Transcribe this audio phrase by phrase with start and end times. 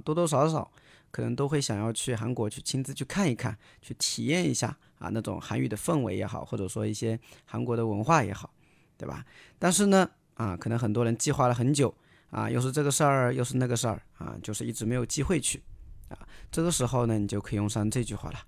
[0.05, 0.71] 多多少少
[1.11, 8.55] 可能都会想要去韩国去亲自去看一看，去体验一下啊那种韩语的氛围也好，或者说一些韩国的文化也好，
[8.97, 9.25] 对吧？
[9.59, 11.95] 但是呢啊可能很多人计划了很久
[12.31, 15.63] 啊，又是这个事儿又是那个事儿啊，就是一直没有机会去
[16.09, 16.17] 啊。
[16.51, 18.39] 这个时候呢你就可以用上这句话了。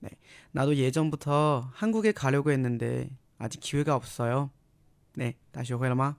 [0.00, 0.10] 네.
[0.52, 4.50] 나도 예전부터 한국에 가려고 했는데 아직 기회가 없어요.
[5.14, 5.36] 네.
[5.52, 6.16] 다시 오해라마.